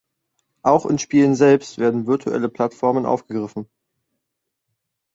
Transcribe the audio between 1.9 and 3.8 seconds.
virtuelle Plattformen aufgegriffen.